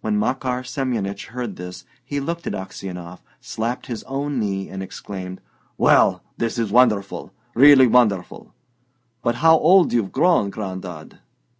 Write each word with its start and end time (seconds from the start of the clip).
When 0.00 0.16
Makar 0.16 0.62
Semyonich 0.62 1.26
heard 1.30 1.56
this, 1.56 1.84
he 2.04 2.20
looked 2.20 2.46
at 2.46 2.52
Aksionov, 2.52 3.18
slapped 3.40 3.86
his 3.86 4.04
own 4.04 4.38
knee, 4.38 4.68
and 4.68 4.80
exclaimed, 4.80 5.40
"Well, 5.76 6.22
this 6.36 6.56
is 6.56 6.70
wonderful! 6.70 7.32
Really 7.54 7.88
wonderful! 7.88 8.54
But 9.22 9.34
how 9.42 9.58
old 9.58 9.92
you've 9.92 10.12
grown, 10.12 10.50
Gran'dad!" 10.52 11.18